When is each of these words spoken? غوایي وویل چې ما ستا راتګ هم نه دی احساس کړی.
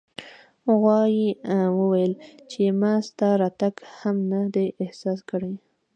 غوایي 0.79 1.29
وویل 1.79 2.13
چې 2.51 2.61
ما 2.81 2.93
ستا 3.07 3.29
راتګ 3.41 3.75
هم 3.97 4.15
نه 4.31 4.41
دی 4.53 4.67
احساس 4.83 5.19
کړی. 5.29 5.51